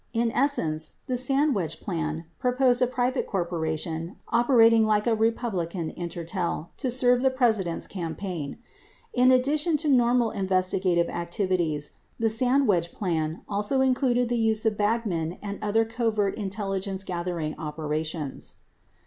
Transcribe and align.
4 0.15 0.23
In 0.23 0.31
essence, 0.31 0.93
the 1.05 1.13
Sandwedge 1.15 1.79
plan 1.79 2.25
proposed 2.39 2.81
a 2.81 2.87
private 2.87 3.27
cor 3.27 3.45
poration 3.45 4.15
operating 4.29 4.83
like 4.83 5.05
a 5.05 5.13
Republican 5.13 5.91
"Intertel" 5.91 6.69
5 6.69 6.77
to 6.77 6.89
serve 6.89 7.21
the 7.21 7.29
Presi 7.29 7.65
dent's 7.65 7.85
campaign. 7.85 8.57
53 9.13 9.23
In 9.23 9.31
addition 9.31 9.77
to 9.77 9.87
normal 9.87 10.31
investigative 10.31 11.07
activities, 11.07 11.91
the 12.17 12.29
Sandwedge 12.31 12.91
plan 12.93 13.41
also 13.47 13.79
included 13.81 14.27
the 14.27 14.39
use 14.39 14.65
of 14.65 14.75
bagmen 14.75 15.37
and 15.39 15.59
other 15.63 15.85
covert 15.85 16.33
intelligence 16.33 17.03
gathering 17.03 17.53
operations. 17.59 18.55